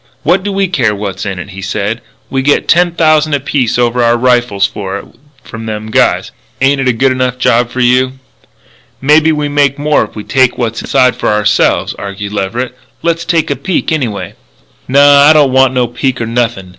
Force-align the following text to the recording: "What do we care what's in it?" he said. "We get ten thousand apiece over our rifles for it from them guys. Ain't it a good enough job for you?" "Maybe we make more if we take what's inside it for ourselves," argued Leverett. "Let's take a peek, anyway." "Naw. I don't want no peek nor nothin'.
"What 0.23 0.41
do 0.41 0.51
we 0.51 0.67
care 0.67 0.95
what's 0.95 1.27
in 1.27 1.37
it?" 1.37 1.51
he 1.51 1.61
said. 1.61 2.01
"We 2.31 2.41
get 2.41 2.67
ten 2.67 2.93
thousand 2.93 3.35
apiece 3.35 3.77
over 3.77 4.01
our 4.01 4.17
rifles 4.17 4.65
for 4.65 4.97
it 4.97 5.05
from 5.43 5.67
them 5.67 5.91
guys. 5.91 6.31
Ain't 6.59 6.81
it 6.81 6.87
a 6.87 6.91
good 6.91 7.11
enough 7.11 7.37
job 7.37 7.69
for 7.69 7.81
you?" 7.81 8.13
"Maybe 8.99 9.31
we 9.31 9.47
make 9.47 9.77
more 9.77 10.03
if 10.03 10.15
we 10.15 10.23
take 10.23 10.57
what's 10.57 10.81
inside 10.81 11.13
it 11.13 11.19
for 11.19 11.29
ourselves," 11.29 11.93
argued 11.99 12.33
Leverett. 12.33 12.75
"Let's 13.03 13.25
take 13.25 13.51
a 13.51 13.55
peek, 13.55 13.91
anyway." 13.91 14.33
"Naw. 14.87 15.29
I 15.29 15.33
don't 15.33 15.51
want 15.51 15.75
no 15.75 15.85
peek 15.85 16.19
nor 16.19 16.25
nothin'. 16.25 16.69